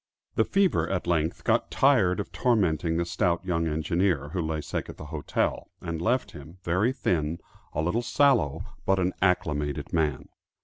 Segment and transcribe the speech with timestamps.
[0.33, 4.89] The fever at length got tired of tormenting the stout young engineer, who lay sick
[4.89, 7.37] at the hotel, and left him, very thin,
[7.73, 10.29] a little sallow but an "acclimated" man.